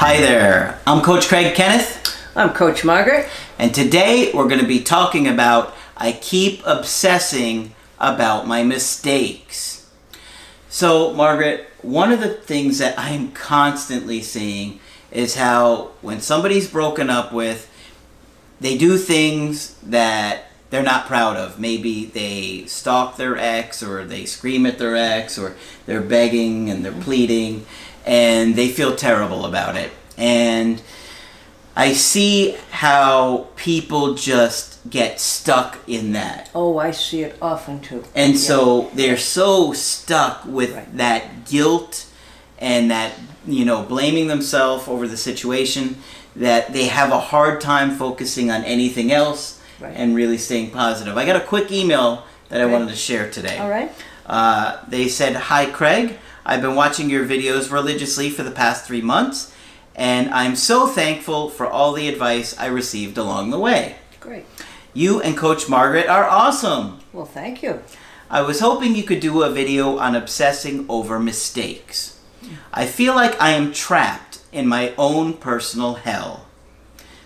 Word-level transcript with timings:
Hi 0.00 0.20
there, 0.20 0.78
I'm 0.86 1.02
Coach 1.02 1.26
Craig 1.26 1.56
Kenneth, 1.56 2.16
I'm 2.36 2.50
Coach 2.50 2.84
Margaret. 2.84 3.28
and 3.58 3.74
today 3.74 4.30
we're 4.32 4.46
going 4.46 4.60
to 4.60 4.66
be 4.66 4.80
talking 4.80 5.26
about 5.26 5.74
I 5.96 6.12
keep 6.12 6.62
obsessing 6.64 7.74
about 7.98 8.46
my 8.46 8.62
mistakes. 8.62 9.90
So, 10.68 11.12
Margaret, 11.14 11.68
one 11.82 12.12
of 12.12 12.20
the 12.20 12.32
things 12.32 12.78
that 12.78 12.96
I'm 12.96 13.32
constantly 13.32 14.22
seeing 14.22 14.78
is 15.10 15.34
how 15.34 15.90
when 16.00 16.20
somebody's 16.20 16.70
broken 16.70 17.10
up 17.10 17.32
with, 17.32 17.68
they 18.60 18.78
do 18.78 18.98
things 18.98 19.74
that 19.82 20.44
they're 20.70 20.82
not 20.82 21.06
proud 21.06 21.36
of. 21.36 21.58
Maybe 21.58 22.04
they 22.04 22.66
stalk 22.66 23.16
their 23.16 23.36
ex, 23.36 23.82
or 23.82 24.04
they 24.04 24.26
scream 24.26 24.64
at 24.64 24.78
their 24.78 24.94
ex, 24.94 25.38
or 25.38 25.56
they're 25.86 26.00
begging 26.00 26.70
and 26.70 26.84
they're 26.84 26.92
pleading, 26.92 27.66
and 28.06 28.56
they 28.56 28.68
feel 28.68 28.94
terrible 28.96 29.44
about 29.44 29.76
it. 29.76 29.90
And 30.16 30.80
I 31.76 31.92
see 31.92 32.56
how 32.70 33.46
people 33.56 34.14
just 34.14 34.78
get 34.90 35.20
stuck 35.20 35.78
in 35.86 36.12
that. 36.12 36.50
Oh, 36.54 36.78
I 36.78 36.90
see 36.90 37.22
it 37.22 37.36
often 37.40 37.80
too. 37.80 38.04
And 38.14 38.32
Yeah. 38.34 38.38
so 38.40 38.90
they're 38.94 39.16
so 39.18 39.72
stuck 39.72 40.42
with 40.46 40.74
Right. 40.74 40.96
that 40.96 41.44
guilt 41.48 42.04
and 42.58 42.90
that, 42.90 43.12
you 43.46 43.64
know, 43.64 43.82
blaming 43.82 44.26
themselves 44.26 44.88
over 44.88 45.06
the 45.06 45.16
situation 45.16 46.02
that 46.34 46.72
they 46.72 46.86
have 46.86 47.12
a 47.12 47.20
hard 47.20 47.60
time 47.60 47.96
focusing 47.96 48.50
on 48.50 48.64
anything 48.64 49.12
else 49.12 49.54
Right. 49.80 49.92
and 49.94 50.16
really 50.16 50.38
staying 50.38 50.70
positive. 50.70 51.16
I 51.16 51.24
got 51.24 51.36
a 51.36 51.40
quick 51.40 51.70
email 51.70 52.24
that 52.48 52.60
I 52.60 52.64
wanted 52.66 52.88
to 52.88 52.96
share 52.96 53.30
today. 53.30 53.58
All 53.58 53.68
right. 53.68 53.92
Uh, 54.26 54.76
they 54.88 55.06
said, 55.08 55.36
Hi, 55.36 55.66
Craig. 55.66 56.18
I've 56.48 56.62
been 56.62 56.74
watching 56.74 57.10
your 57.10 57.26
videos 57.26 57.70
religiously 57.70 58.30
for 58.30 58.42
the 58.42 58.50
past 58.50 58.86
three 58.86 59.02
months, 59.02 59.52
and 59.94 60.30
I'm 60.30 60.56
so 60.56 60.86
thankful 60.86 61.50
for 61.50 61.66
all 61.66 61.92
the 61.92 62.08
advice 62.08 62.58
I 62.58 62.68
received 62.68 63.18
along 63.18 63.50
the 63.50 63.58
way. 63.58 63.96
Great. 64.18 64.46
You 64.94 65.20
and 65.20 65.36
Coach 65.36 65.68
Margaret 65.68 66.08
are 66.08 66.24
awesome. 66.24 67.00
Well, 67.12 67.26
thank 67.26 67.62
you. 67.62 67.82
I 68.30 68.40
was 68.40 68.60
hoping 68.60 68.96
you 68.96 69.02
could 69.02 69.20
do 69.20 69.42
a 69.42 69.50
video 69.50 69.98
on 69.98 70.16
obsessing 70.16 70.86
over 70.88 71.20
mistakes. 71.20 72.18
I 72.72 72.86
feel 72.86 73.14
like 73.14 73.38
I 73.38 73.50
am 73.50 73.70
trapped 73.70 74.40
in 74.50 74.66
my 74.66 74.94
own 74.96 75.34
personal 75.34 75.96
hell. 75.96 76.46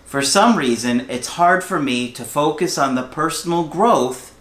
For 0.04 0.20
some 0.20 0.56
reason, 0.56 1.08
it's 1.08 1.28
hard 1.28 1.62
for 1.62 1.78
me 1.78 2.10
to 2.10 2.24
focus 2.24 2.76
on 2.76 2.96
the 2.96 3.04
personal 3.04 3.68
growth 3.68 4.31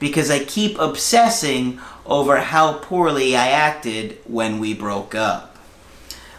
because 0.00 0.30
I 0.30 0.44
keep 0.44 0.76
obsessing 0.80 1.78
over 2.04 2.38
how 2.38 2.78
poorly 2.78 3.36
I 3.36 3.48
acted 3.50 4.18
when 4.24 4.58
we 4.58 4.74
broke 4.74 5.14
up. 5.14 5.56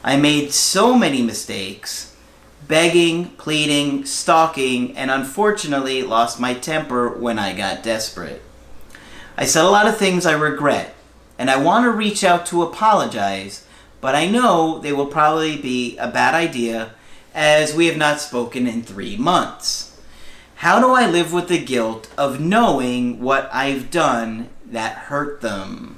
I 0.03 0.17
made 0.17 0.51
so 0.51 0.97
many 0.97 1.21
mistakes 1.21 2.11
begging, 2.67 3.25
pleading, 3.31 4.05
stalking, 4.05 4.95
and 4.95 5.11
unfortunately 5.11 6.03
lost 6.03 6.39
my 6.39 6.53
temper 6.53 7.09
when 7.09 7.37
I 7.37 7.53
got 7.53 7.83
desperate. 7.83 8.41
I 9.37 9.45
said 9.45 9.65
a 9.65 9.69
lot 9.69 9.87
of 9.87 9.97
things 9.97 10.25
I 10.25 10.33
regret, 10.33 10.95
and 11.37 11.49
I 11.49 11.57
want 11.57 11.85
to 11.85 11.91
reach 11.91 12.23
out 12.23 12.45
to 12.47 12.63
apologize, 12.63 13.65
but 13.99 14.15
I 14.15 14.27
know 14.27 14.79
they 14.79 14.93
will 14.93 15.07
probably 15.07 15.57
be 15.57 15.97
a 15.97 16.07
bad 16.07 16.33
idea 16.33 16.93
as 17.33 17.73
we 17.73 17.87
have 17.87 17.97
not 17.97 18.21
spoken 18.21 18.67
in 18.67 18.83
three 18.83 19.17
months. 19.17 19.90
How 20.61 20.79
do 20.79 20.91
I 20.91 21.09
live 21.09 21.33
with 21.33 21.47
the 21.47 21.57
guilt 21.57 22.07
of 22.19 22.39
knowing 22.39 23.19
what 23.19 23.49
I've 23.51 23.89
done 23.89 24.49
that 24.67 24.95
hurt 24.95 25.41
them? 25.41 25.95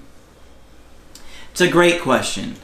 It's 1.52 1.60
a 1.60 1.70
great 1.70 2.02
question. 2.02 2.56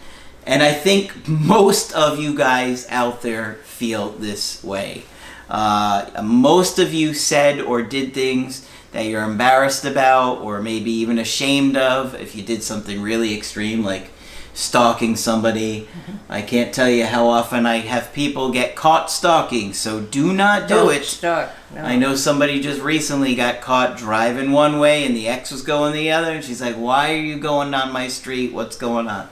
And 0.45 0.63
I 0.63 0.71
think 0.71 1.27
most 1.27 1.91
of 1.91 2.17
you 2.17 2.33
guys 2.33 2.87
out 2.87 3.21
there 3.21 3.55
feel 3.65 4.11
this 4.11 4.63
way. 4.63 5.03
Uh, 5.49 6.09
most 6.23 6.79
of 6.79 6.93
you 6.93 7.13
said 7.13 7.59
or 7.59 7.81
did 7.81 8.13
things 8.13 8.65
that 8.93 9.01
you're 9.01 9.21
embarrassed 9.21 9.83
about, 9.83 10.39
or 10.39 10.61
maybe 10.61 10.91
even 10.91 11.19
ashamed 11.19 11.75
of 11.75 12.15
if 12.15 12.33
you 12.33 12.43
did 12.43 12.63
something 12.63 13.01
really 13.01 13.35
extreme 13.35 13.83
like 13.83 14.09
stalking 14.59 15.15
somebody. 15.15 15.87
I 16.27 16.41
can't 16.41 16.73
tell 16.73 16.89
you 16.89 17.05
how 17.05 17.27
often 17.27 17.65
I 17.65 17.77
have 17.77 18.11
people 18.13 18.51
get 18.51 18.75
caught 18.75 19.09
stalking, 19.09 19.73
so 19.73 20.01
do 20.01 20.33
not 20.33 20.67
do 20.67 20.75
Don't 20.75 20.93
it. 20.93 21.05
Start. 21.05 21.49
No. 21.73 21.81
I 21.81 21.95
know 21.95 22.15
somebody 22.15 22.59
just 22.59 22.81
recently 22.81 23.35
got 23.35 23.61
caught 23.61 23.97
driving 23.97 24.51
one 24.51 24.79
way 24.79 25.05
and 25.05 25.15
the 25.15 25.27
ex 25.27 25.51
was 25.51 25.61
going 25.61 25.93
the 25.93 26.11
other, 26.11 26.31
and 26.31 26.43
she's 26.43 26.61
like, 26.61 26.75
Why 26.75 27.13
are 27.13 27.17
you 27.21 27.39
going 27.39 27.73
on 27.73 27.93
my 27.93 28.07
street? 28.09 28.53
What's 28.53 28.75
going 28.75 29.07
on? 29.07 29.29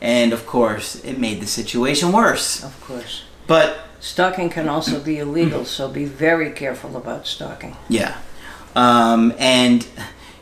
And 0.00 0.32
of 0.32 0.46
course, 0.46 0.96
it 1.04 1.18
made 1.18 1.40
the 1.40 1.46
situation 1.46 2.10
worse. 2.10 2.64
Of 2.64 2.80
course. 2.80 3.24
But 3.46 3.78
Stalking 4.00 4.50
can 4.50 4.68
also 4.68 4.98
be 5.00 5.18
illegal, 5.18 5.64
so 5.64 5.88
be 5.88 6.04
very 6.06 6.50
careful 6.50 6.96
about 6.96 7.24
stalking. 7.26 7.76
yeah. 7.88 8.18
Um, 8.74 9.32
and, 9.38 9.86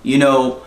you 0.03 0.17
know, 0.17 0.63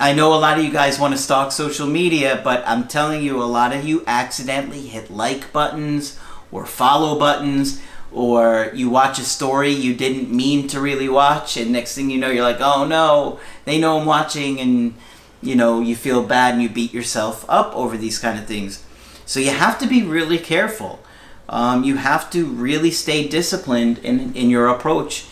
I 0.00 0.14
know 0.14 0.34
a 0.34 0.36
lot 0.36 0.58
of 0.58 0.64
you 0.64 0.72
guys 0.72 0.98
want 0.98 1.14
to 1.14 1.18
stalk 1.18 1.52
social 1.52 1.86
media, 1.86 2.40
but 2.42 2.64
I'm 2.66 2.88
telling 2.88 3.22
you, 3.22 3.42
a 3.42 3.44
lot 3.44 3.74
of 3.74 3.84
you 3.84 4.02
accidentally 4.06 4.86
hit 4.86 5.10
like 5.10 5.52
buttons 5.52 6.18
or 6.50 6.66
follow 6.66 7.18
buttons, 7.18 7.80
or 8.10 8.70
you 8.74 8.90
watch 8.90 9.18
a 9.18 9.24
story 9.24 9.70
you 9.70 9.94
didn't 9.94 10.30
mean 10.30 10.68
to 10.68 10.80
really 10.80 11.08
watch, 11.08 11.56
and 11.56 11.72
next 11.72 11.94
thing 11.94 12.10
you 12.10 12.18
know, 12.18 12.30
you're 12.30 12.42
like, 12.42 12.60
oh 12.60 12.86
no, 12.86 13.40
they 13.64 13.78
know 13.78 13.98
I'm 13.98 14.06
watching, 14.06 14.60
and 14.60 14.94
you 15.42 15.56
know, 15.56 15.80
you 15.80 15.96
feel 15.96 16.22
bad 16.22 16.54
and 16.54 16.62
you 16.62 16.68
beat 16.68 16.94
yourself 16.94 17.44
up 17.48 17.74
over 17.74 17.96
these 17.96 18.18
kind 18.18 18.38
of 18.38 18.46
things. 18.46 18.84
So 19.26 19.40
you 19.40 19.50
have 19.50 19.78
to 19.80 19.86
be 19.86 20.02
really 20.02 20.38
careful. 20.38 21.00
Um, 21.48 21.84
you 21.84 21.96
have 21.96 22.30
to 22.30 22.46
really 22.46 22.90
stay 22.90 23.26
disciplined 23.26 23.98
in, 23.98 24.34
in 24.34 24.50
your 24.50 24.68
approach. 24.68 25.26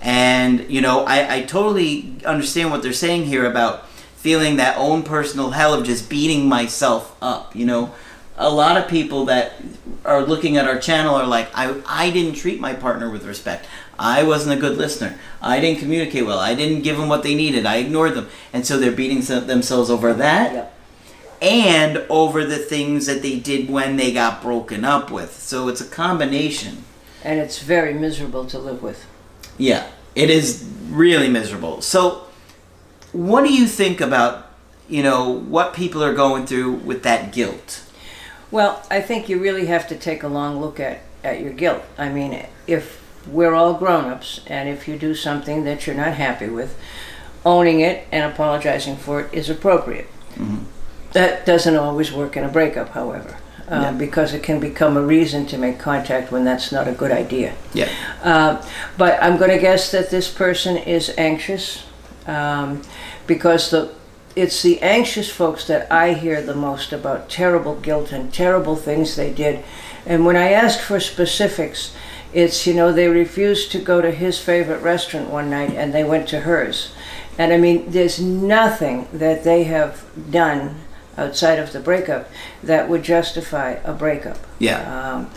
And, 0.00 0.70
you 0.70 0.80
know, 0.80 1.04
I, 1.04 1.36
I 1.36 1.42
totally 1.42 2.16
understand 2.24 2.70
what 2.70 2.82
they're 2.82 2.92
saying 2.92 3.24
here 3.24 3.44
about 3.44 3.85
feeling 4.26 4.56
that 4.56 4.76
own 4.76 5.04
personal 5.04 5.52
hell 5.52 5.72
of 5.72 5.86
just 5.86 6.10
beating 6.10 6.48
myself 6.48 7.16
up. 7.22 7.54
You 7.54 7.64
know, 7.64 7.94
a 8.36 8.50
lot 8.50 8.76
of 8.76 8.88
people 8.90 9.26
that 9.26 9.52
are 10.04 10.20
looking 10.20 10.56
at 10.56 10.66
our 10.66 10.80
channel 10.80 11.14
are 11.14 11.28
like, 11.28 11.48
I, 11.54 11.80
I 11.86 12.10
didn't 12.10 12.34
treat 12.34 12.58
my 12.58 12.74
partner 12.74 13.08
with 13.08 13.24
respect. 13.24 13.66
I 13.96 14.24
wasn't 14.24 14.58
a 14.58 14.60
good 14.60 14.76
listener. 14.78 15.16
I 15.40 15.60
didn't 15.60 15.78
communicate 15.78 16.26
well. 16.26 16.40
I 16.40 16.56
didn't 16.56 16.82
give 16.82 16.96
them 16.98 17.08
what 17.08 17.22
they 17.22 17.36
needed. 17.36 17.66
I 17.66 17.76
ignored 17.76 18.14
them. 18.14 18.28
And 18.52 18.66
so 18.66 18.80
they're 18.80 18.90
beating 18.90 19.20
themselves 19.46 19.90
over 19.90 20.12
that 20.14 20.52
Yep. 20.52 20.74
and 21.40 21.98
over 22.10 22.44
the 22.44 22.58
things 22.58 23.06
that 23.06 23.22
they 23.22 23.38
did 23.38 23.70
when 23.70 23.94
they 23.96 24.12
got 24.12 24.42
broken 24.42 24.84
up 24.84 25.08
with. 25.12 25.38
So 25.38 25.68
it's 25.68 25.80
a 25.80 25.86
combination. 25.86 26.82
And 27.22 27.38
it's 27.38 27.60
very 27.60 27.94
miserable 27.94 28.44
to 28.46 28.58
live 28.58 28.82
with. 28.82 29.06
Yeah, 29.56 29.86
it 30.16 30.30
is 30.30 30.68
really 30.88 31.28
miserable. 31.28 31.80
So, 31.80 32.25
what 33.12 33.44
do 33.44 33.52
you 33.52 33.66
think 33.66 34.00
about, 34.00 34.46
you 34.88 35.02
know, 35.02 35.28
what 35.30 35.74
people 35.74 36.02
are 36.02 36.14
going 36.14 36.46
through 36.46 36.72
with 36.74 37.02
that 37.02 37.32
guilt? 37.32 37.82
Well, 38.50 38.82
I 38.90 39.00
think 39.00 39.28
you 39.28 39.38
really 39.40 39.66
have 39.66 39.88
to 39.88 39.96
take 39.96 40.22
a 40.22 40.28
long 40.28 40.60
look 40.60 40.78
at, 40.78 41.00
at 41.24 41.40
your 41.40 41.52
guilt. 41.52 41.82
I 41.98 42.08
mean, 42.08 42.46
if 42.66 43.02
we're 43.26 43.54
all 43.54 43.74
grown 43.74 44.04
ups, 44.04 44.40
and 44.46 44.68
if 44.68 44.86
you 44.86 44.96
do 44.96 45.14
something 45.14 45.64
that 45.64 45.86
you're 45.86 45.96
not 45.96 46.14
happy 46.14 46.48
with, 46.48 46.78
owning 47.44 47.80
it 47.80 48.06
and 48.12 48.30
apologizing 48.30 48.96
for 48.96 49.20
it 49.20 49.34
is 49.34 49.50
appropriate. 49.50 50.06
That 51.12 51.46
doesn't 51.46 51.76
always 51.76 52.12
work 52.12 52.36
in 52.36 52.44
a 52.44 52.48
breakup, 52.48 52.90
however, 52.90 53.36
uh, 53.70 53.80
Yeah. 53.82 53.92
because 53.92 54.34
it 54.34 54.42
can 54.42 54.60
become 54.60 54.96
a 54.96 55.02
reason 55.02 55.46
to 55.46 55.58
make 55.58 55.78
contact 55.78 56.30
when 56.30 56.44
that's 56.44 56.70
not 56.70 56.86
a 56.86 56.92
good 56.92 57.10
idea. 57.10 57.54
Yeah. 57.72 57.88
Uh, 58.22 58.62
but 58.98 59.18
I'm 59.22 59.38
going 59.38 59.50
to 59.50 59.58
guess 59.58 59.90
that 59.92 60.10
this 60.10 60.28
person 60.28 60.76
is 60.76 61.12
anxious 61.16 61.84
um, 62.26 62.82
because 63.26 63.70
the 63.70 63.92
it's 64.34 64.62
the 64.62 64.80
anxious 64.82 65.30
folks 65.30 65.66
that 65.66 65.90
I 65.90 66.12
hear 66.12 66.42
the 66.42 66.54
most 66.54 66.92
about 66.92 67.30
terrible 67.30 67.74
guilt 67.74 68.12
and 68.12 68.32
terrible 68.32 68.76
things 68.76 69.16
they 69.16 69.32
did. 69.32 69.64
And 70.04 70.26
when 70.26 70.36
I 70.36 70.52
ask 70.52 70.78
for 70.78 71.00
specifics, 71.00 71.96
it's 72.34 72.66
you 72.66 72.74
know 72.74 72.92
they 72.92 73.08
refused 73.08 73.72
to 73.72 73.78
go 73.78 74.02
to 74.02 74.10
his 74.10 74.38
favorite 74.38 74.82
restaurant 74.82 75.30
one 75.30 75.48
night 75.48 75.70
and 75.70 75.94
they 75.94 76.04
went 76.04 76.28
to 76.28 76.40
hers. 76.40 76.92
And 77.38 77.52
I 77.52 77.56
mean, 77.56 77.90
there's 77.90 78.20
nothing 78.20 79.08
that 79.12 79.44
they 79.44 79.64
have 79.64 80.04
done 80.30 80.80
outside 81.18 81.58
of 81.58 81.72
the 81.72 81.80
breakup 81.80 82.28
that 82.62 82.88
would 82.88 83.02
justify 83.02 83.72
a 83.84 83.92
breakup. 83.92 84.38
Yeah. 84.58 85.14
Um, 85.14 85.30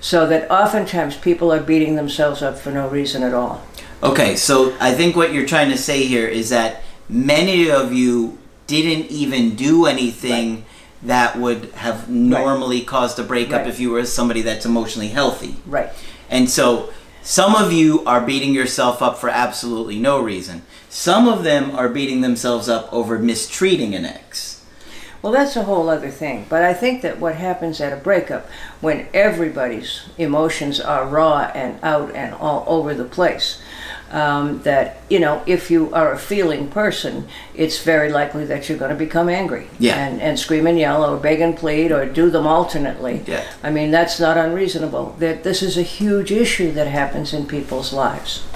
so 0.00 0.26
that 0.26 0.50
oftentimes 0.50 1.16
people 1.16 1.52
are 1.52 1.60
beating 1.60 1.96
themselves 1.96 2.42
up 2.42 2.58
for 2.58 2.70
no 2.70 2.88
reason 2.88 3.22
at 3.22 3.34
all. 3.34 3.66
Okay, 4.02 4.36
so 4.36 4.76
I 4.80 4.92
think 4.94 5.16
what 5.16 5.32
you're 5.32 5.46
trying 5.46 5.70
to 5.70 5.78
say 5.78 6.04
here 6.04 6.26
is 6.26 6.50
that 6.50 6.82
many 7.08 7.70
of 7.70 7.92
you 7.92 8.38
didn't 8.66 9.10
even 9.10 9.54
do 9.54 9.86
anything 9.86 10.64
that 11.02 11.38
would 11.38 11.66
have 11.72 12.08
normally 12.08 12.80
caused 12.82 13.18
a 13.18 13.22
breakup 13.22 13.60
Right. 13.60 13.68
if 13.68 13.80
you 13.80 13.90
were 13.90 14.04
somebody 14.04 14.42
that's 14.42 14.66
emotionally 14.66 15.08
healthy. 15.08 15.56
Right. 15.66 15.90
And 16.28 16.50
so 16.50 16.90
some 17.22 17.54
of 17.54 17.72
you 17.72 18.04
are 18.04 18.20
beating 18.20 18.52
yourself 18.54 19.02
up 19.02 19.18
for 19.18 19.28
absolutely 19.28 19.98
no 19.98 20.20
reason. 20.20 20.62
Some 20.88 21.28
of 21.28 21.44
them 21.44 21.70
are 21.74 21.88
beating 21.88 22.20
themselves 22.22 22.68
up 22.68 22.92
over 22.92 23.18
mistreating 23.18 23.94
an 23.94 24.04
ex. 24.04 24.55
Well, 25.26 25.32
that's 25.32 25.56
a 25.56 25.64
whole 25.64 25.88
other 25.88 26.08
thing. 26.08 26.46
But 26.48 26.62
I 26.62 26.72
think 26.72 27.02
that 27.02 27.18
what 27.18 27.34
happens 27.34 27.80
at 27.80 27.92
a 27.92 27.96
breakup, 27.96 28.48
when 28.80 29.08
everybody's 29.12 30.06
emotions 30.18 30.78
are 30.78 31.04
raw 31.04 31.50
and 31.52 31.82
out 31.82 32.14
and 32.14 32.32
all 32.32 32.62
over 32.68 32.94
the 32.94 33.04
place, 33.04 33.60
um, 34.12 34.62
that, 34.62 35.02
you 35.10 35.18
know, 35.18 35.42
if 35.44 35.68
you 35.68 35.92
are 35.92 36.12
a 36.12 36.16
feeling 36.16 36.68
person, 36.68 37.26
it's 37.56 37.82
very 37.82 38.08
likely 38.08 38.44
that 38.44 38.68
you're 38.68 38.78
going 38.78 38.92
to 38.92 38.96
become 38.96 39.28
angry. 39.28 39.66
Yeah. 39.80 39.96
And, 39.96 40.22
and 40.22 40.38
scream 40.38 40.64
and 40.68 40.78
yell 40.78 41.04
or 41.04 41.18
beg 41.18 41.40
and 41.40 41.56
plead 41.56 41.90
or 41.90 42.06
do 42.06 42.30
them 42.30 42.46
alternately. 42.46 43.24
Yeah. 43.26 43.44
I 43.64 43.70
mean, 43.70 43.90
that's 43.90 44.20
not 44.20 44.36
unreasonable. 44.36 45.16
That 45.18 45.42
this 45.42 45.60
is 45.60 45.76
a 45.76 45.82
huge 45.82 46.30
issue 46.30 46.70
that 46.70 46.86
happens 46.86 47.34
in 47.34 47.46
people's 47.46 47.92
lives. 47.92 48.46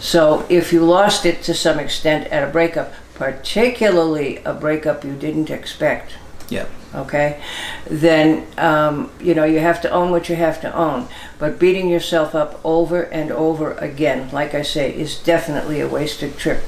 So 0.00 0.46
if 0.48 0.72
you 0.72 0.84
lost 0.84 1.26
it 1.26 1.42
to 1.42 1.54
some 1.54 1.78
extent 1.78 2.26
at 2.32 2.48
a 2.48 2.50
breakup, 2.50 2.92
particularly 3.14 4.38
a 4.44 4.52
breakup 4.52 5.04
you 5.04 5.14
didn't 5.14 5.50
expect, 5.50 6.12
Yeah. 6.48 6.66
okay, 6.94 7.40
then 7.88 8.46
um, 8.58 9.10
you 9.20 9.34
know 9.34 9.44
you 9.44 9.60
have 9.60 9.80
to 9.82 9.90
own 9.90 10.10
what 10.10 10.28
you 10.28 10.36
have 10.36 10.60
to 10.62 10.74
own. 10.74 11.08
But 11.38 11.58
beating 11.58 11.88
yourself 11.88 12.34
up 12.34 12.60
over 12.64 13.02
and 13.02 13.30
over 13.30 13.72
again, 13.74 14.30
like 14.32 14.54
I 14.54 14.62
say, 14.62 14.92
is 14.94 15.18
definitely 15.18 15.80
a 15.80 15.88
wasted 15.88 16.36
trip. 16.36 16.62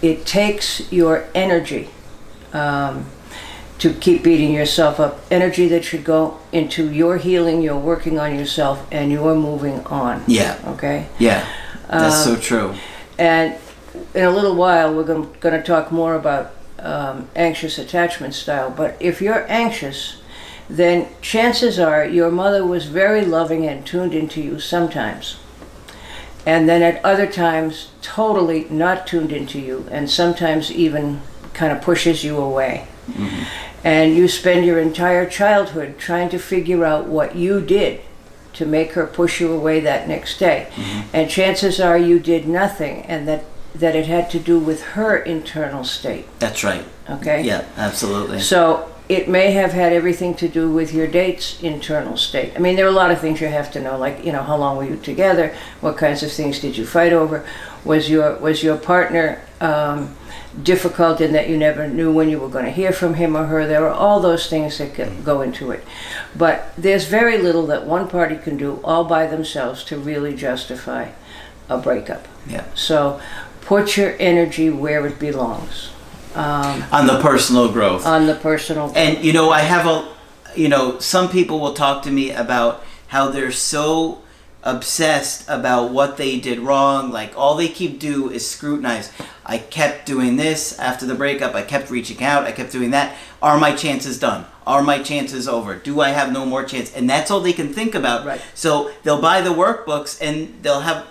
It 0.00 0.26
takes 0.26 0.90
your 0.92 1.26
energy 1.34 1.90
um, 2.52 3.06
to 3.78 3.92
keep 3.92 4.22
beating 4.22 4.52
yourself 4.52 4.98
up. 5.00 5.20
Energy 5.30 5.68
that 5.68 5.84
should 5.84 6.04
go 6.04 6.38
into 6.52 6.90
your 6.92 7.16
healing, 7.18 7.62
your 7.62 7.78
working 7.78 8.18
on 8.18 8.36
yourself, 8.36 8.86
and 8.90 9.10
your 9.12 9.34
moving 9.34 9.80
on. 9.86 10.24
Yeah. 10.26 10.58
Okay. 10.66 11.06
Yeah. 11.18 11.46
That's 11.88 12.24
so 12.24 12.36
true. 12.36 12.74
And 13.18 13.54
in 14.14 14.24
a 14.24 14.30
little 14.30 14.54
while, 14.54 14.94
we're 14.94 15.04
going 15.04 15.32
to 15.40 15.62
talk 15.62 15.92
more 15.92 16.14
about 16.14 16.54
um, 16.78 17.28
anxious 17.36 17.78
attachment 17.78 18.34
style. 18.34 18.70
But 18.70 18.96
if 19.00 19.20
you're 19.20 19.46
anxious, 19.50 20.20
then 20.68 21.08
chances 21.20 21.78
are 21.78 22.04
your 22.04 22.30
mother 22.30 22.64
was 22.64 22.86
very 22.86 23.24
loving 23.24 23.66
and 23.66 23.86
tuned 23.86 24.14
into 24.14 24.40
you 24.40 24.58
sometimes. 24.58 25.36
And 26.44 26.68
then 26.68 26.82
at 26.82 27.04
other 27.04 27.26
times, 27.26 27.90
totally 28.00 28.66
not 28.68 29.06
tuned 29.06 29.32
into 29.32 29.60
you, 29.60 29.86
and 29.90 30.10
sometimes 30.10 30.72
even 30.72 31.20
kind 31.54 31.72
of 31.72 31.82
pushes 31.82 32.24
you 32.24 32.36
away. 32.38 32.88
And 33.84 34.16
you 34.16 34.26
spend 34.28 34.64
your 34.64 34.80
entire 34.80 35.28
childhood 35.28 35.98
trying 35.98 36.30
to 36.30 36.38
figure 36.38 36.84
out 36.84 37.06
what 37.06 37.36
you 37.36 37.60
did 37.60 38.00
to 38.54 38.66
make 38.66 38.92
her 38.92 39.06
push 39.06 39.40
you 39.40 39.52
away 39.52 39.80
that 39.80 40.08
next 40.08 40.38
day. 40.38 40.68
And 41.12 41.30
chances 41.30 41.80
are 41.80 41.98
you 41.98 42.18
did 42.18 42.48
nothing, 42.48 43.02
and 43.02 43.28
that, 43.28 43.44
that 43.74 43.96
it 43.96 44.06
had 44.06 44.30
to 44.30 44.38
do 44.38 44.58
with 44.58 44.82
her 44.82 45.16
internal 45.16 45.84
state. 45.84 46.26
That's 46.38 46.62
right. 46.62 46.84
Okay? 47.08 47.42
Yeah, 47.42 47.64
absolutely. 47.76 48.40
So 48.40 48.92
it 49.08 49.28
may 49.28 49.52
have 49.52 49.72
had 49.72 49.92
everything 49.92 50.34
to 50.34 50.48
do 50.48 50.70
with 50.70 50.94
your 50.94 51.06
date's 51.06 51.62
internal 51.62 52.16
state. 52.16 52.52
I 52.56 52.60
mean, 52.60 52.76
there 52.76 52.86
are 52.86 52.90
a 52.90 52.92
lot 52.92 53.10
of 53.10 53.20
things 53.20 53.40
you 53.40 53.48
have 53.48 53.70
to 53.72 53.80
know, 53.80 53.98
like 53.98 54.24
you 54.24 54.32
know, 54.32 54.42
how 54.42 54.56
long 54.56 54.76
were 54.76 54.84
you 54.84 54.96
together? 54.96 55.54
What 55.80 55.96
kinds 55.96 56.22
of 56.22 56.32
things 56.32 56.60
did 56.60 56.76
you 56.76 56.86
fight 56.86 57.12
over? 57.12 57.44
Was 57.84 58.08
your 58.08 58.36
was 58.38 58.62
your 58.62 58.76
partner 58.76 59.42
um, 59.60 60.16
difficult 60.62 61.20
in 61.20 61.32
that 61.32 61.48
you 61.48 61.58
never 61.58 61.88
knew 61.88 62.12
when 62.12 62.28
you 62.28 62.38
were 62.38 62.48
going 62.48 62.64
to 62.64 62.70
hear 62.70 62.92
from 62.92 63.14
him 63.14 63.36
or 63.36 63.46
her? 63.46 63.66
There 63.66 63.86
are 63.86 63.92
all 63.92 64.20
those 64.20 64.48
things 64.48 64.78
that 64.78 64.94
can 64.94 65.22
go 65.24 65.42
into 65.42 65.72
it, 65.72 65.84
but 66.36 66.72
there's 66.78 67.06
very 67.06 67.38
little 67.38 67.66
that 67.66 67.84
one 67.86 68.08
party 68.08 68.36
can 68.36 68.56
do 68.56 68.80
all 68.84 69.04
by 69.04 69.26
themselves 69.26 69.84
to 69.84 69.98
really 69.98 70.34
justify 70.34 71.08
a 71.68 71.76
breakup. 71.76 72.28
Yeah. 72.46 72.64
So 72.74 73.20
put 73.62 73.96
your 73.96 74.14
energy 74.18 74.70
where 74.70 75.06
it 75.06 75.18
belongs. 75.18 75.90
Um, 76.34 76.84
On 76.92 77.06
the 77.06 77.20
personal 77.20 77.70
growth. 77.70 78.06
on 78.06 78.26
the 78.26 78.34
personal 78.34 78.90
And 78.96 79.22
you 79.22 79.32
know, 79.32 79.50
I 79.50 79.60
have 79.60 79.86
a, 79.86 80.08
you 80.56 80.68
know, 80.68 80.98
some 80.98 81.28
people 81.28 81.60
will 81.60 81.74
talk 81.74 82.02
to 82.04 82.10
me 82.10 82.30
about 82.30 82.84
how 83.08 83.28
they're 83.28 83.52
so 83.52 84.22
obsessed 84.64 85.44
about 85.48 85.90
what 85.90 86.16
they 86.16 86.38
did 86.38 86.58
wrong. 86.60 87.10
Like 87.10 87.36
all 87.36 87.56
they 87.56 87.68
keep 87.68 87.98
do 87.98 88.30
is 88.30 88.48
scrutinize. 88.48 89.12
I 89.44 89.58
kept 89.58 90.06
doing 90.06 90.36
this 90.36 90.78
after 90.78 91.04
the 91.04 91.14
breakup. 91.14 91.54
I 91.54 91.62
kept 91.62 91.90
reaching 91.90 92.22
out. 92.22 92.44
I 92.44 92.52
kept 92.52 92.72
doing 92.72 92.90
that. 92.92 93.16
Are 93.42 93.58
my 93.58 93.74
chances 93.74 94.18
done? 94.18 94.46
Are 94.66 94.82
my 94.82 95.02
chances 95.02 95.48
over? 95.48 95.74
Do 95.74 96.00
I 96.00 96.10
have 96.10 96.32
no 96.32 96.46
more 96.46 96.64
chance? 96.64 96.94
And 96.94 97.10
that's 97.10 97.30
all 97.30 97.40
they 97.40 97.52
can 97.52 97.72
think 97.74 97.94
about. 97.94 98.24
Right. 98.24 98.40
So 98.54 98.92
they'll 99.02 99.20
buy 99.20 99.40
the 99.40 99.50
workbooks 99.50 100.22
and 100.22 100.62
they'll 100.62 100.80
have 100.80 101.06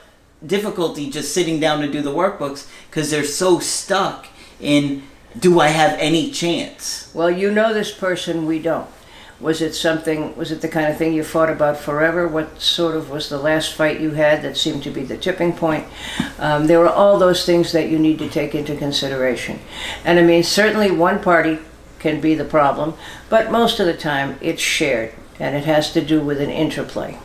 difficulty 0.46 1.10
just 1.10 1.34
sitting 1.34 1.60
down 1.60 1.82
to 1.82 1.92
do 1.92 2.02
the 2.02 2.12
workbooks 2.12 2.68
because 2.90 3.12
they're 3.12 3.24
so 3.24 3.60
stuck 3.60 4.28
in 4.60 5.04
do 5.38 5.60
I 5.60 5.70
have 5.70 5.98
any 6.00 6.30
chance? 6.32 7.10
Well, 7.14 7.32
you 7.32 7.52
know 7.52 7.74
this 7.74 7.92
person, 7.92 8.46
we 8.46 8.60
don't. 8.60 8.90
Was 9.40 9.62
it 9.62 9.74
something, 9.74 10.36
was 10.36 10.52
it 10.52 10.62
the 10.62 10.68
kind 10.68 10.88
of 10.88 10.98
thing 10.98 11.14
you 11.14 11.24
fought 11.24 11.50
about 11.50 11.78
forever? 11.78 12.28
What 12.28 12.62
sort 12.62 12.96
of 12.96 13.10
was 13.10 13.30
the 13.30 13.40
last 13.40 13.74
fight 13.74 14.00
you 14.00 14.12
had 14.12 14.44
that 14.44 14.56
seemed 14.56 14.84
to 14.84 14.92
be 14.92 15.04
the 15.04 15.18
tipping 15.18 15.54
point? 15.54 15.86
Um, 16.38 16.68
there 16.68 16.80
were 16.80 16.90
all 16.90 17.18
those 17.18 17.46
things 17.46 17.72
that 17.72 17.90
you 17.90 17.98
need 17.98 18.20
to 18.20 18.30
take 18.30 18.54
into 18.54 18.76
consideration. 18.76 19.60
And 20.06 20.20
I 20.20 20.24
mean, 20.24 20.44
certainly 20.44 20.92
one 20.92 21.24
party 21.24 21.60
can 21.98 22.22
be 22.22 22.36
the 22.36 22.46
problem, 22.46 22.94
but 23.30 23.52
most 23.52 23.80
of 23.80 23.88
the 23.88 23.98
time 23.98 24.38
it's 24.42 24.62
shared 24.62 25.14
and 25.40 25.56
it 25.56 25.66
has 25.66 25.92
to 25.94 26.02
do 26.02 26.22
with 26.22 26.40
an 26.40 26.52
interplay. 26.52 27.18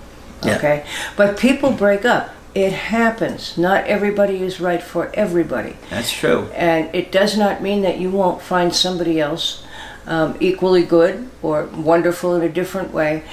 Yeah. 0.43 0.57
Okay? 0.57 0.87
But 1.17 1.39
people 1.39 1.73
break 1.73 2.05
up. 2.05 2.31
It 2.57 2.73
happens. 2.73 3.59
Not 3.59 3.85
everybody 3.85 4.43
is 4.43 4.61
right 4.61 4.83
for 4.83 5.11
everybody. 5.13 5.77
That's 5.91 6.11
true. 6.11 6.49
And 6.55 6.83
it 6.95 7.13
does 7.13 7.37
not 7.37 7.61
mean 7.61 7.83
that 7.83 7.99
you 7.99 8.11
won't 8.11 8.41
find 8.41 8.75
somebody 8.75 9.21
else 9.21 9.63
um, 10.07 10.39
equally 10.41 10.83
good 10.83 11.29
or 11.43 11.67
wonderful 11.67 12.35
in 12.35 12.43
a 12.43 12.49
different 12.49 12.95
way. 12.95 13.25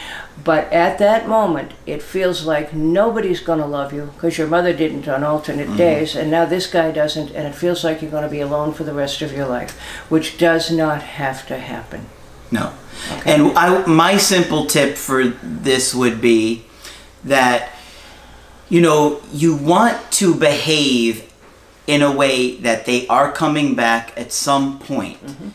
But 0.43 0.73
at 0.73 0.97
that 0.97 1.29
moment, 1.29 1.71
it 1.85 2.01
feels 2.01 2.45
like 2.45 2.73
nobody's 2.73 3.39
going 3.39 3.59
to 3.59 3.65
love 3.65 3.93
you 3.93 4.11
because 4.13 4.37
your 4.37 4.47
mother 4.47 4.73
didn't 4.73 5.07
on 5.07 5.23
alternate 5.23 5.77
days, 5.77 6.15
and 6.15 6.29
now 6.29 6.43
this 6.43 6.67
guy 6.67 6.91
doesn't, 6.91 7.29
and 7.29 7.47
it 7.47 7.55
feels 7.55 7.83
like 7.83 8.01
you're 8.01 8.11
going 8.11 8.23
to 8.23 8.29
be 8.29 8.41
alone 8.41 8.73
for 8.73 8.83
the 8.83 8.93
rest 8.93 9.21
of 9.21 9.31
your 9.31 9.47
life, 9.47 9.79
which 10.09 10.37
does 10.37 10.69
not 10.69 11.01
have 11.01 11.47
to 11.47 11.57
happen. 11.57 12.07
No. 12.51 12.73
And 13.25 13.57
I, 13.57 13.85
my 13.85 14.17
simple 14.17 14.65
tip 14.65 14.97
for 14.97 15.23
this 15.41 15.95
would 15.95 16.19
be 16.19 16.65
that, 17.23 17.72
you 18.69 18.81
know, 18.81 19.21
you 19.31 19.55
want 19.55 20.11
to 20.13 20.33
behave 20.35 21.31
in 21.87 22.01
a 22.01 22.11
way 22.11 22.55
that 22.57 22.85
they 22.85 23.07
are 23.07 23.31
coming 23.31 23.75
back 23.75 24.13
at 24.17 24.31
some 24.31 24.79
point. 24.79 25.23
Mm-hmm. 25.25 25.49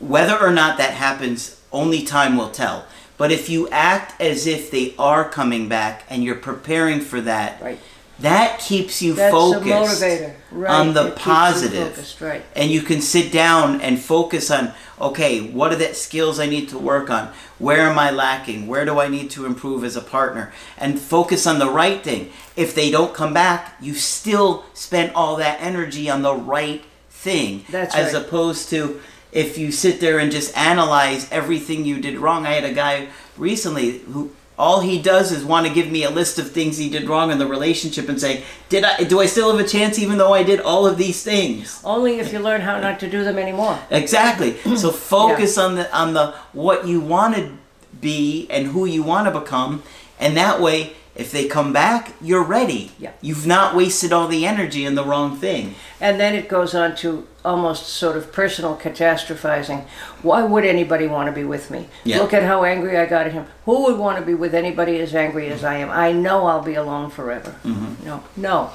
Whether 0.00 0.38
or 0.38 0.50
not 0.50 0.78
that 0.78 0.94
happens, 0.94 1.60
only 1.72 2.02
time 2.02 2.36
will 2.36 2.50
tell. 2.50 2.86
But 3.18 3.32
if 3.32 3.48
you 3.48 3.68
act 3.70 4.20
as 4.20 4.46
if 4.46 4.70
they 4.70 4.94
are 4.98 5.28
coming 5.28 5.68
back 5.68 6.04
and 6.10 6.22
you're 6.22 6.34
preparing 6.34 7.00
for 7.00 7.20
that, 7.22 7.60
Right. 7.62 7.78
That 8.20 8.60
keeps 8.60 9.02
you 9.02 9.12
That's 9.14 9.32
focused 9.32 10.02
right? 10.50 10.70
on 10.70 10.94
the 10.94 11.08
It 11.08 11.16
positive. 11.16 11.88
focused, 11.90 12.20
right? 12.20 12.44
and 12.54 12.70
you 12.70 12.80
can 12.82 13.00
sit 13.02 13.30
down 13.32 13.80
and 13.82 13.98
focus 14.00 14.50
on 14.50 14.72
okay 14.98 15.40
what 15.50 15.70
are 15.72 15.76
the 15.76 15.92
skills 15.94 16.40
i 16.40 16.46
need 16.46 16.68
to 16.70 16.78
work 16.78 17.10
on? 17.10 17.30
Where 17.58 17.82
am 17.90 17.98
i 17.98 18.10
lacking? 18.10 18.66
Where 18.66 18.84
do 18.84 18.98
i 19.00 19.08
need 19.08 19.30
to 19.30 19.44
improve 19.46 19.84
as 19.84 19.96
a 19.96 20.00
partner? 20.00 20.52
And 20.78 20.98
focus 20.98 21.46
on 21.46 21.58
the 21.58 21.70
right 21.70 22.02
thing. 22.02 22.32
If 22.56 22.74
they 22.74 22.90
don't 22.90 23.12
come 23.14 23.34
back 23.34 23.76
you 23.80 23.94
still 23.94 24.64
spent 24.72 25.14
all 25.14 25.36
that 25.36 25.58
energy 25.60 26.08
on 26.08 26.22
the 26.22 26.34
right 26.34 26.82
thing. 27.10 27.64
That's 27.70 27.94
as 27.94 28.14
right. 28.14 28.22
opposed 28.22 28.70
to 28.70 29.00
if 29.32 29.58
you 29.58 29.70
sit 29.72 30.00
there 30.00 30.18
and 30.18 30.32
just 30.32 30.56
analyze 30.56 31.30
everything 31.30 31.84
you 31.84 32.00
did 32.00 32.16
wrong. 32.18 32.46
I 32.46 32.52
had 32.52 32.64
a 32.64 32.72
guy 32.72 33.08
recently 33.36 33.98
who 33.98 34.30
all 34.58 34.80
he 34.80 35.00
does 35.00 35.32
is 35.32 35.44
want 35.44 35.66
to 35.66 35.72
give 35.72 35.90
me 35.90 36.02
a 36.04 36.10
list 36.10 36.38
of 36.38 36.50
things 36.50 36.78
he 36.78 36.88
did 36.88 37.08
wrong 37.08 37.30
in 37.30 37.38
the 37.38 37.46
relationship 37.46 38.08
and 38.08 38.20
say 38.20 38.42
did 38.68 38.84
i 38.84 39.02
do 39.04 39.20
i 39.20 39.26
still 39.26 39.54
have 39.54 39.64
a 39.64 39.68
chance 39.68 39.98
even 39.98 40.16
though 40.18 40.32
i 40.32 40.42
did 40.42 40.60
all 40.60 40.86
of 40.86 40.96
these 40.96 41.22
things 41.22 41.80
Only 41.84 42.18
if 42.20 42.32
you 42.32 42.38
learn 42.38 42.60
how 42.62 42.80
not 42.80 42.98
to 43.00 43.10
do 43.10 43.22
them 43.24 43.38
anymore. 43.38 43.78
Exactly. 43.90 44.56
So 44.76 44.90
focus 44.90 45.58
on 45.58 45.74
the 45.76 45.86
on 45.96 46.14
the 46.14 46.34
what 46.52 46.86
you 46.86 47.00
want 47.00 47.36
to 47.36 47.52
be 48.00 48.46
and 48.50 48.66
who 48.68 48.84
you 48.84 49.02
want 49.02 49.26
to 49.32 49.40
become, 49.40 49.82
and 50.20 50.36
that 50.36 50.60
way 50.60 50.94
If 51.16 51.32
they 51.32 51.48
come 51.48 51.72
back, 51.72 52.12
you're 52.20 52.44
ready. 52.44 52.92
Yeah. 52.98 53.12
You've 53.22 53.46
not 53.46 53.74
wasted 53.74 54.12
all 54.12 54.28
the 54.28 54.44
energy 54.46 54.84
in 54.84 54.94
the 54.94 55.04
wrong 55.04 55.36
thing. 55.36 55.74
And 55.98 56.20
then 56.20 56.34
it 56.34 56.48
goes 56.48 56.74
on 56.74 56.94
to 56.96 57.26
almost 57.42 57.86
sort 57.86 58.16
of 58.16 58.32
personal 58.32 58.76
catastrophizing. 58.76 59.86
Why 60.20 60.42
would 60.42 60.64
anybody 60.64 61.06
want 61.06 61.28
to 61.28 61.32
be 61.32 61.44
with 61.44 61.70
me? 61.70 61.88
Yeah. 62.04 62.18
Look 62.18 62.34
at 62.34 62.42
how 62.42 62.64
angry 62.64 62.98
I 62.98 63.06
got 63.06 63.26
at 63.26 63.32
him. 63.32 63.46
Who 63.64 63.84
would 63.84 63.98
want 63.98 64.18
to 64.18 64.24
be 64.24 64.34
with 64.34 64.54
anybody 64.54 65.00
as 65.00 65.14
angry 65.14 65.48
as 65.48 65.64
I 65.64 65.76
am? 65.76 65.90
I 65.90 66.12
know 66.12 66.46
I'll 66.46 66.62
be 66.62 66.74
alone 66.74 67.10
forever. 67.10 67.56
Mm-hmm. 67.64 68.04
No, 68.04 68.22
no, 68.36 68.70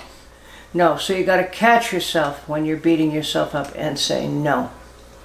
no. 0.74 0.98
So 0.98 1.14
you 1.14 1.24
got 1.24 1.38
to 1.38 1.48
catch 1.48 1.94
yourself 1.94 2.48
when 2.50 2.66
you're 2.66 2.78
beating 2.78 3.12
yourself 3.12 3.54
up 3.54 3.72
and 3.76 4.00
say 4.00 4.28
no. 4.28 4.72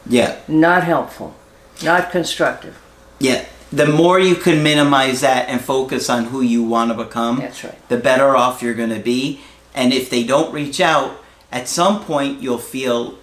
Yeah. 0.07 0.39
Not 0.47 0.85
helpful, 0.85 1.35
not 1.83 2.11
constructive. 2.11 2.79
Yeah. 3.19 3.47
The 3.73 3.87
more 3.87 4.19
you 4.21 4.37
can 4.37 4.63
minimize 4.63 5.21
that 5.23 5.49
and 5.49 5.61
focus 5.61 6.09
on 6.09 6.27
who 6.27 6.41
you 6.41 6.63
want 6.63 6.91
to 6.91 6.97
become, 6.97 7.39
That's 7.41 7.65
right. 7.65 7.89
the 7.89 7.97
better 7.97 8.37
off 8.37 8.63
you're 8.63 8.75
going 8.75 8.91
to 8.91 9.01
be. 9.01 9.41
And 9.75 9.93
if 9.93 10.09
they 10.09 10.25
don't 10.25 10.53
reach 10.53 10.81
out, 10.81 11.23
at 11.51 11.69
some 11.69 12.03
point 12.05 12.41
you'll 12.41 12.59
feel 12.59 13.19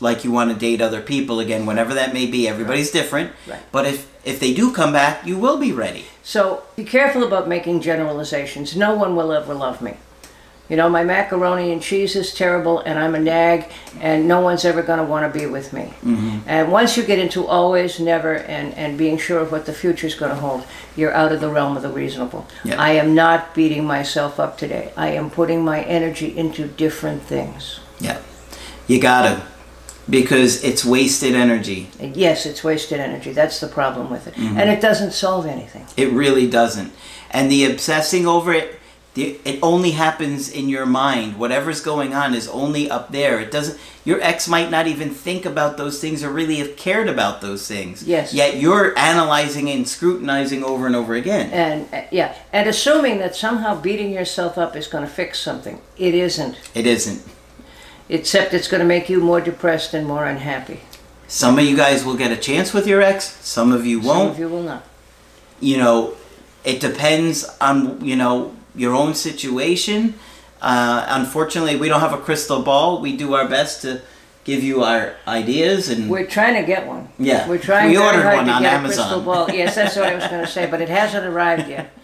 like 0.00 0.24
you 0.24 0.30
want 0.30 0.52
to 0.52 0.56
date 0.56 0.80
other 0.80 1.00
people 1.00 1.40
again, 1.40 1.66
whenever 1.66 1.94
that 1.94 2.12
may 2.12 2.26
be. 2.26 2.46
Everybody's 2.46 2.90
different. 2.90 3.32
Right. 3.46 3.60
But 3.72 3.86
if 3.86 4.08
if 4.24 4.38
they 4.40 4.52
do 4.52 4.72
come 4.72 4.92
back, 4.92 5.26
you 5.26 5.38
will 5.38 5.58
be 5.58 5.72
ready. 5.72 6.04
So 6.22 6.62
be 6.76 6.84
careful 6.84 7.24
about 7.24 7.48
making 7.48 7.80
generalizations. 7.80 8.76
No 8.76 8.94
one 8.94 9.16
will 9.16 9.32
ever 9.32 9.54
love 9.54 9.80
me. 9.80 9.96
You 10.68 10.76
know, 10.76 10.88
my 10.90 11.02
macaroni 11.02 11.72
and 11.72 11.80
cheese 11.80 12.14
is 12.14 12.34
terrible, 12.34 12.80
and 12.80 12.98
I'm 12.98 13.14
a 13.14 13.18
nag, 13.18 13.70
and 14.00 14.28
no 14.28 14.40
one's 14.40 14.66
ever 14.66 14.82
going 14.82 14.98
to 14.98 15.04
want 15.04 15.32
to 15.32 15.38
be 15.38 15.46
with 15.46 15.72
me. 15.72 15.94
Mm-hmm. 16.02 16.40
And 16.46 16.70
once 16.70 16.96
you 16.96 17.04
get 17.04 17.18
into 17.18 17.46
always, 17.46 17.98
never, 17.98 18.34
and, 18.34 18.74
and 18.74 18.98
being 18.98 19.16
sure 19.16 19.40
of 19.40 19.50
what 19.50 19.64
the 19.64 19.72
future 19.72 20.06
is 20.06 20.14
going 20.14 20.30
to 20.30 20.36
hold, 20.38 20.66
you're 20.94 21.14
out 21.14 21.32
of 21.32 21.40
the 21.40 21.48
realm 21.48 21.76
of 21.76 21.82
the 21.82 21.88
reasonable. 21.88 22.46
Yeah. 22.64 22.80
I 22.80 22.90
am 22.90 23.14
not 23.14 23.54
beating 23.54 23.86
myself 23.86 24.38
up 24.38 24.58
today. 24.58 24.92
I 24.94 25.08
am 25.08 25.30
putting 25.30 25.64
my 25.64 25.82
energy 25.82 26.36
into 26.36 26.66
different 26.66 27.22
things. 27.22 27.80
Yeah. 27.98 28.20
You 28.86 29.00
got 29.00 29.22
to. 29.22 29.42
Because 30.10 30.64
it's 30.64 30.86
wasted 30.86 31.34
energy. 31.34 31.90
Yes, 32.00 32.46
it's 32.46 32.64
wasted 32.64 32.98
energy. 32.98 33.32
That's 33.32 33.60
the 33.60 33.68
problem 33.68 34.10
with 34.10 34.26
it. 34.26 34.34
Mm-hmm. 34.34 34.58
And 34.58 34.70
it 34.70 34.80
doesn't 34.80 35.12
solve 35.12 35.44
anything. 35.44 35.86
It 35.98 36.10
really 36.12 36.48
doesn't. 36.48 36.92
And 37.30 37.50
the 37.50 37.70
obsessing 37.70 38.26
over 38.26 38.54
it, 38.54 38.77
the, 39.14 39.38
it 39.44 39.58
only 39.62 39.92
happens 39.92 40.48
in 40.50 40.68
your 40.68 40.86
mind. 40.86 41.38
Whatever's 41.38 41.80
going 41.80 42.14
on 42.14 42.34
is 42.34 42.46
only 42.48 42.88
up 42.90 43.10
there. 43.10 43.40
It 43.40 43.50
doesn't. 43.50 43.78
Your 44.04 44.20
ex 44.22 44.46
might 44.48 44.70
not 44.70 44.86
even 44.86 45.10
think 45.10 45.44
about 45.44 45.76
those 45.76 46.00
things 46.00 46.22
or 46.22 46.30
really 46.30 46.56
have 46.56 46.76
cared 46.76 47.08
about 47.08 47.40
those 47.40 47.66
things. 47.66 48.02
Yes. 48.04 48.32
Yet 48.32 48.56
you're 48.56 48.96
analyzing 48.98 49.68
and 49.70 49.88
scrutinizing 49.88 50.62
over 50.62 50.86
and 50.86 50.94
over 50.94 51.14
again. 51.14 51.50
And 51.50 51.92
uh, 51.92 52.06
yeah, 52.12 52.34
and 52.52 52.68
assuming 52.68 53.18
that 53.18 53.34
somehow 53.34 53.80
beating 53.80 54.12
yourself 54.12 54.56
up 54.56 54.76
is 54.76 54.86
going 54.86 55.04
to 55.04 55.10
fix 55.10 55.40
something. 55.40 55.80
It 55.96 56.14
isn't. 56.14 56.56
It 56.74 56.86
isn't. 56.86 57.22
except 58.08 58.54
it's 58.54 58.68
going 58.68 58.80
to 58.80 58.86
make 58.86 59.08
you 59.08 59.20
more 59.20 59.40
depressed 59.40 59.94
and 59.94 60.06
more 60.06 60.26
unhappy. 60.26 60.80
Some 61.26 61.58
of 61.58 61.64
you 61.64 61.76
guys 61.76 62.04
will 62.04 62.16
get 62.16 62.30
a 62.30 62.36
chance 62.36 62.72
with 62.72 62.86
your 62.86 63.02
ex. 63.02 63.36
Some 63.44 63.72
of 63.72 63.84
you 63.84 64.00
won't. 64.00 64.18
Some 64.18 64.30
of 64.30 64.38
you 64.38 64.48
will 64.48 64.62
not. 64.62 64.84
you 65.60 65.76
know, 65.76 66.14
it 66.64 66.80
depends 66.80 67.44
on 67.60 68.02
you 68.04 68.16
know 68.16 68.54
your 68.74 68.94
own 68.94 69.14
situation. 69.14 70.14
Uh, 70.60 71.04
unfortunately, 71.08 71.76
we 71.76 71.88
don't 71.88 72.00
have 72.00 72.12
a 72.12 72.18
crystal 72.18 72.62
ball. 72.62 73.00
We 73.00 73.16
do 73.16 73.34
our 73.34 73.48
best 73.48 73.82
to 73.82 74.00
give 74.44 74.62
you 74.64 74.82
our 74.82 75.14
ideas 75.26 75.88
and 75.90 76.08
We're 76.10 76.26
trying 76.26 76.54
to 76.54 76.62
get 76.66 76.86
one. 76.86 77.08
Yeah. 77.18 77.46
We're 77.48 77.58
trying 77.58 77.90
We 77.90 77.96
very 77.96 78.06
ordered 78.06 78.22
hard 78.22 78.36
one 78.38 78.46
to 78.46 78.52
on 78.52 78.62
get 78.62 78.72
Amazon. 78.72 79.04
a 79.04 79.08
crystal 79.08 79.20
ball. 79.22 79.50
Yes, 79.50 79.74
that's 79.74 79.94
what 79.96 80.06
I 80.06 80.14
was 80.14 80.26
going 80.26 80.44
to 80.44 80.50
say, 80.50 80.66
but 80.66 80.80
it 80.80 80.88
hasn't 80.88 81.26
arrived 81.26 81.68
yet. 81.68 81.90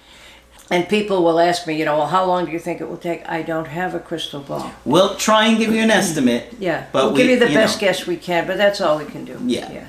And 0.71 0.89
people 0.89 1.23
will 1.23 1.39
ask 1.41 1.67
me, 1.67 1.79
you 1.79 1.85
know, 1.85 1.99
well, 1.99 2.07
how 2.07 2.25
long 2.25 2.47
do 2.47 2.51
you 2.51 2.59
think 2.59 2.81
it 2.81 2.89
will 2.89 2.97
take? 2.97 3.29
I 3.29 3.43
don't 3.43 3.67
have 3.67 3.95
a 3.95 4.01
crystal 4.01 4.41
ball. 4.41 4.73
we'll 4.87 5.15
try 5.17 5.45
and 5.47 5.59
give 5.59 5.71
you 5.75 5.83
an 5.83 5.91
estimate. 5.91 6.55
Yeah, 6.59 6.87
But 6.91 7.05
we'll 7.05 7.13
we- 7.13 7.19
give 7.19 7.31
you 7.33 7.39
the 7.39 7.49
you 7.51 7.55
best 7.55 7.77
know. 7.83 7.87
guess 7.87 8.07
we 8.07 8.17
can, 8.17 8.47
but 8.47 8.57
that's 8.57 8.81
all 8.81 8.97
we 8.97 9.05
can 9.05 9.27
do. 9.27 9.39
Yeah. 9.45 9.71
yeah. 9.71 9.87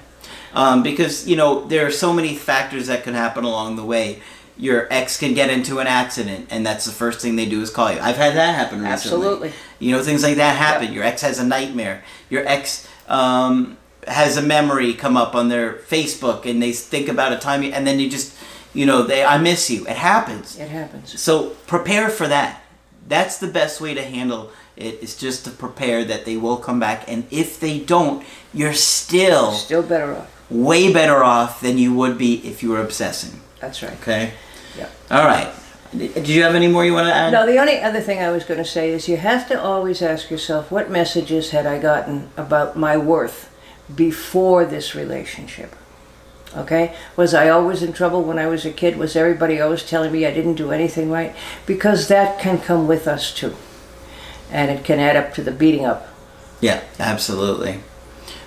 Um, 0.53 0.83
because 0.83 1.27
you 1.29 1.37
know 1.37 1.63
there 1.65 1.85
are 1.87 1.91
so 1.91 2.11
many 2.13 2.35
factors 2.35 2.87
that 2.87 3.03
can 3.05 3.13
happen 3.13 3.45
along 3.45 3.77
the 3.77 3.85
way. 3.85 4.21
Your 4.57 4.87
ex 4.91 5.17
can 5.19 5.33
get 5.33 5.49
into 5.49 5.79
an 5.79 5.87
accident, 5.87 6.47
and 6.49 6.65
that's 6.65 6.85
the 6.85 6.91
first 6.93 7.19
thing 7.19 7.35
they 7.35 7.45
do 7.49 7.61
is 7.61 7.69
call 7.69 7.91
you. 7.91 7.99
I've 7.99 8.15
had 8.15 8.35
that 8.35 8.55
happen 8.55 8.79
recently. 8.81 8.93
Absolutely. 8.93 9.51
You 9.79 9.91
know 9.91 10.01
things 10.03 10.23
like 10.23 10.37
that 10.37 10.55
happen. 10.55 10.93
Your 10.93 11.03
ex 11.03 11.21
has 11.23 11.39
a 11.39 11.45
nightmare. 11.45 12.03
Your 12.29 12.47
ex 12.47 12.87
um, 13.09 13.77
has 14.07 14.37
a 14.37 14.41
memory 14.41 14.93
come 14.93 15.17
up 15.17 15.35
on 15.35 15.49
their 15.49 15.73
Facebook, 15.73 16.45
and 16.45 16.61
they 16.63 16.71
think 16.71 17.09
about 17.09 17.33
a 17.33 17.37
time, 17.37 17.63
and 17.63 17.85
then 17.85 17.99
you 17.99 18.09
just, 18.09 18.33
you 18.73 18.85
know, 18.85 19.03
they 19.03 19.25
I 19.25 19.37
miss 19.37 19.69
you. 19.69 19.85
It 19.87 19.97
happens. 19.97 20.57
It 20.57 20.69
happens. 20.69 21.19
So 21.19 21.49
prepare 21.67 22.09
for 22.09 22.27
that. 22.29 22.61
That's 23.07 23.37
the 23.39 23.47
best 23.47 23.81
way 23.81 23.93
to 23.93 24.01
handle 24.03 24.51
it. 24.77 25.03
Is 25.03 25.17
just 25.17 25.43
to 25.45 25.51
prepare 25.51 26.05
that 26.05 26.23
they 26.23 26.37
will 26.37 26.57
come 26.57 26.79
back, 26.79 27.03
and 27.11 27.25
if 27.29 27.59
they 27.59 27.79
don't, 27.79 28.25
you're 28.53 28.73
still 28.73 29.51
Still 29.51 29.83
better 29.83 30.15
off. 30.15 30.49
way 30.49 30.93
better 30.93 31.23
off 31.25 31.59
than 31.59 31.77
you 31.77 31.93
would 31.93 32.17
be 32.17 32.35
if 32.47 32.63
you 32.63 32.69
were 32.69 32.81
obsessing. 32.81 33.41
That's 33.59 33.81
right. 33.81 33.93
Okay. 33.93 34.33
Yeah. 34.77 34.89
All 35.09 35.25
right. 35.25 35.53
Did 35.95 36.27
you 36.27 36.43
have 36.43 36.55
any 36.55 36.67
more 36.67 36.83
you 36.83 36.93
want 36.93 37.07
to 37.07 37.13
add? 37.13 37.31
No, 37.31 37.45
the 37.45 37.57
only 37.57 37.79
other 37.79 38.01
thing 38.01 38.19
I 38.19 38.31
was 38.31 38.43
going 38.43 38.57
to 38.57 38.65
say 38.65 38.91
is 38.91 39.07
you 39.07 39.17
have 39.17 39.47
to 39.47 39.61
always 39.61 40.01
ask 40.01 40.29
yourself 40.29 40.71
what 40.71 40.91
messages 40.91 41.51
had 41.51 41.65
I 41.65 41.79
gotten 41.79 42.29
about 42.35 42.77
my 42.77 42.97
worth 42.97 43.49
before 43.93 44.65
this 44.65 44.93
relationship? 44.93 45.73
Okay? 46.55 46.95
Was 47.15 47.33
I 47.33 47.49
always 47.49 47.81
in 47.81 47.93
trouble 47.93 48.23
when 48.23 48.39
I 48.39 48.47
was 48.47 48.65
a 48.65 48.71
kid? 48.71 48.97
Was 48.97 49.15
everybody 49.15 49.61
always 49.61 49.83
telling 49.83 50.11
me 50.11 50.25
I 50.25 50.33
didn't 50.33 50.55
do 50.55 50.71
anything 50.71 51.09
right? 51.09 51.35
Because 51.65 52.07
that 52.07 52.39
can 52.39 52.59
come 52.59 52.87
with 52.87 53.07
us 53.07 53.33
too. 53.33 53.55
And 54.51 54.71
it 54.71 54.83
can 54.83 54.99
add 54.99 55.15
up 55.15 55.33
to 55.35 55.43
the 55.43 55.51
beating 55.51 55.85
up. 55.85 56.07
Yeah, 56.61 56.83
absolutely. 56.99 57.79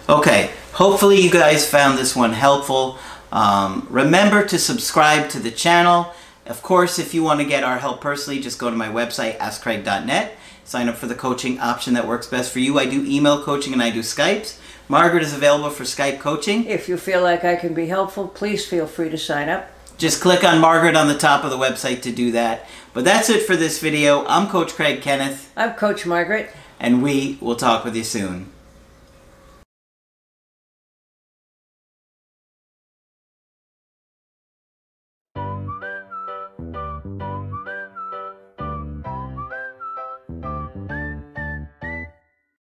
Okay. 0.09 0.51
Hopefully 0.73 1.21
you 1.21 1.31
guys 1.31 1.69
found 1.69 1.99
this 1.99 2.15
one 2.15 2.33
helpful. 2.33 2.99
Um, 3.33 3.87
remember 3.91 4.45
to 4.47 4.59
subscribe 4.59 5.29
to 5.31 5.39
the 5.41 5.51
channel. 5.51 6.13
Of 6.47 6.63
course, 6.63 6.99
if 6.99 7.13
you 7.13 7.23
want 7.23 7.41
to 7.41 7.47
get 7.47 7.63
our 7.63 7.79
help 7.79 8.01
personally, 8.01 8.41
just 8.41 8.59
go 8.59 8.71
to 8.71 8.77
my 8.77 8.89
website, 8.89 9.37
askcraig.net. 9.39 10.37
Sign 10.65 10.89
up 10.89 10.97
for 10.97 11.07
the 11.07 11.15
coaching 11.15 11.59
option 11.61 11.95
that 11.95 12.07
works 12.07 12.27
best 12.27 12.53
for 12.53 12.59
you. 12.59 12.79
I 12.79 12.87
do 12.87 13.05
email 13.05 13.43
coaching 13.43 13.73
and 13.73 13.83
I 13.83 13.91
do 13.91 14.01
Skypes. 14.01 14.59
Margaret 14.89 15.23
is 15.23 15.35
available 15.35 15.71
for 15.71 15.85
Skype 15.85 16.21
coaching. 16.21 16.65
If 16.65 16.89
you 16.89 16.97
feel 16.97 17.23
like 17.23 17.45
I 17.45 17.57
can 17.57 17.75
be 17.75 17.87
helpful, 17.87 18.29
please 18.29 18.67
feel 18.67 18.87
free 18.87 19.11
to 19.11 19.19
sign 19.19 19.49
up. 19.49 19.71
Just 19.99 20.23
click 20.23 20.45
on 20.45 20.61
Margaret 20.61 20.97
on 20.97 21.09
the 21.09 21.19
top 21.19 21.45
of 21.45 21.51
the 21.51 21.59
website 21.59 22.03
to 22.03 22.13
do 22.13 22.31
that. 22.33 22.67
But 22.95 23.05
that's 23.05 23.29
it 23.29 23.43
for 23.43 23.57
this 23.57 23.81
video. 23.81 24.25
I'm 24.27 24.49
Coach 24.49 24.73
Craig 24.75 25.03
Kenneth, 25.03 25.53
I'm 25.57 25.75
Coach 25.75 26.07
Margaret. 26.07 26.51
and 26.81 27.03
we 27.03 27.37
will 27.41 27.57
talk 27.57 27.85
with 27.85 27.97
you 27.97 28.05
soon. 28.05 28.51